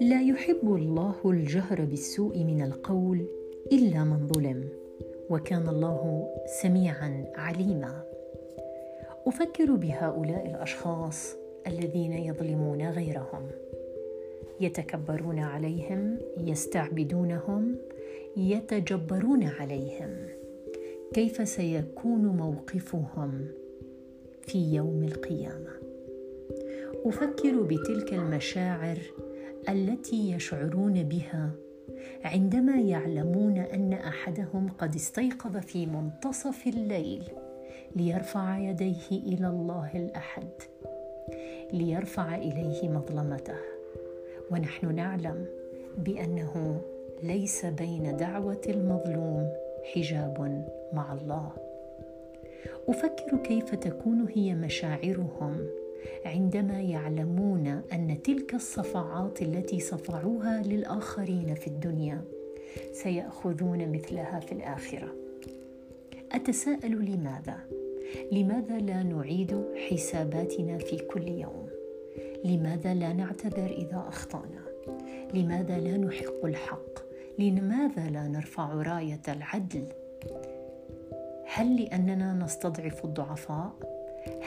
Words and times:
لا 0.00 0.20
يحب 0.22 0.74
الله 0.74 1.14
الجهر 1.24 1.84
بالسوء 1.84 2.44
من 2.44 2.62
القول 2.62 3.26
إلا 3.72 4.04
من 4.04 4.28
ظلم 4.28 4.68
وكان 5.30 5.68
الله 5.68 6.28
سميعا 6.62 7.24
عليما. 7.34 8.02
أفكر 9.26 9.74
بهؤلاء 9.74 10.46
الأشخاص 10.46 11.36
الذين 11.66 12.12
يظلمون 12.12 12.90
غيرهم 12.90 13.50
يتكبرون 14.60 15.38
عليهم 15.38 16.18
يستعبدونهم 16.38 17.76
يتجبرون 18.36 19.42
عليهم. 19.44 20.28
كيف 21.14 21.48
سيكون 21.48 22.26
موقفهم؟ 22.26 23.65
في 24.46 24.74
يوم 24.74 25.04
القيامة. 25.04 25.70
أفكر 27.04 27.62
بتلك 27.62 28.12
المشاعر 28.12 28.98
التي 29.68 30.32
يشعرون 30.32 31.02
بها 31.02 31.50
عندما 32.24 32.80
يعلمون 32.80 33.58
أن 33.58 33.92
أحدهم 33.92 34.68
قد 34.78 34.94
استيقظ 34.94 35.56
في 35.56 35.86
منتصف 35.86 36.66
الليل 36.66 37.22
ليرفع 37.96 38.58
يديه 38.58 39.10
إلى 39.10 39.48
الله 39.48 39.90
الأحد 39.94 40.48
ليرفع 41.72 42.36
إليه 42.36 42.88
مظلمته. 42.88 43.58
ونحن 44.50 44.94
نعلم 44.94 45.46
بأنه 45.98 46.80
ليس 47.22 47.66
بين 47.66 48.16
دعوة 48.16 48.60
المظلوم 48.68 49.52
حجاب 49.94 50.64
مع 50.92 51.12
الله. 51.12 51.65
أفكر 52.88 53.36
كيف 53.36 53.74
تكون 53.74 54.26
هي 54.34 54.54
مشاعرهم. 54.54 55.66
عندما 56.24 56.80
يعلمون 56.80 57.66
أن 57.92 58.22
تلك 58.22 58.54
الصفعات 58.54 59.42
التي 59.42 59.80
صفعوها 59.80 60.62
للآخرين 60.62 61.54
في 61.54 61.66
الدنيا 61.66 62.24
سيأخذون 62.92 63.92
مثلها 63.92 64.40
في 64.40 64.52
الآخرة. 64.52 65.14
أتساءل 66.32 66.92
لماذا؟ 66.92 67.58
لماذا 68.32 68.78
لا 68.78 69.02
نعيد 69.02 69.64
حساباتنا 69.90 70.78
في 70.78 70.96
كل 70.96 71.28
يوم؟ 71.28 71.68
لماذا 72.44 72.94
لا 72.94 73.12
نعتذر 73.12 73.70
إذا 73.70 74.04
أخطأنا؟ 74.08 74.62
لماذا 75.34 75.78
لا 75.78 75.96
نحق 75.96 76.44
الحق؟ 76.44 77.06
لماذا 77.38 78.10
لا 78.10 78.28
نرفع 78.28 78.74
راية 78.74 79.22
العدل؟ 79.28 79.86
هل 81.54 81.82
لأننا 81.82 82.34
نستضعف 82.34 83.04
الضعفاء؟ 83.04 83.72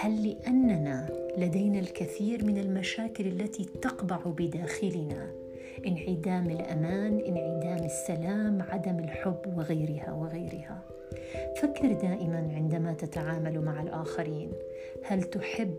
هل 0.00 0.28
لأننا 0.28 1.08
لدينا 1.38 1.78
الكثير 1.78 2.44
من 2.44 2.58
المشاكل 2.58 3.26
التي 3.26 3.64
تقبع 3.64 4.18
بداخلنا؟ 4.26 5.30
انعدام 5.86 6.50
الأمان 6.50 7.20
انعدام 7.20 7.84
السلام 7.84 8.62
عدم 8.62 8.98
الحب 8.98 9.54
وغيرها 9.56 10.12
وغيرها. 10.12 10.82
فكر 11.56 11.92
دائما 11.92 12.50
عندما 12.54 12.92
تتعامل 12.92 13.60
مع 13.60 13.82
الآخرين. 13.82 14.52
هل 15.04 15.22
تحب 15.22 15.76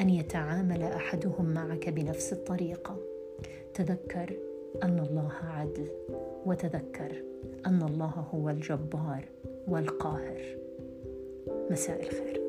أن 0.00 0.10
يتعامل 0.10 0.82
أحدهم 0.82 1.44
معك 1.44 1.88
بنفس 1.88 2.32
الطريقة؟ 2.32 2.96
تذكر 3.74 4.36
أن 4.82 4.98
الله 4.98 5.32
عدل 5.42 5.88
وتذكر 6.46 7.22
أن 7.66 7.82
الله 7.82 8.26
هو 8.34 8.50
الجبار. 8.50 9.24
والقاهر. 9.66 10.56
مساء 11.70 12.02
الخير. 12.02 12.45